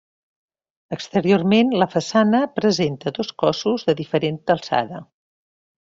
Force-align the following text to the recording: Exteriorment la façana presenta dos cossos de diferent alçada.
Exteriorment 0.95 1.69
la 1.83 1.89
façana 1.97 2.41
presenta 2.57 3.15
dos 3.21 3.33
cossos 3.45 3.87
de 3.91 3.97
diferent 4.05 4.45
alçada. 4.57 5.05